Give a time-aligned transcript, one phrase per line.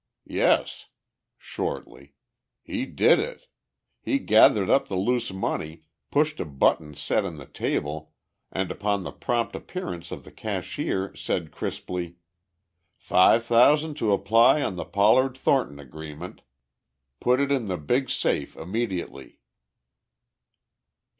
[0.25, 0.87] "Yes,"
[1.37, 2.15] shortly.
[2.63, 3.45] "He did it."
[4.01, 8.11] He gathered up the loose money, pushed a button set in the table,
[8.51, 12.15] and upon the prompt appearance of the cashier said crisply,
[12.97, 16.41] "Five thousand to apply on the Pollard Thornton agreement.
[17.19, 19.39] Put it in the big safe immediately."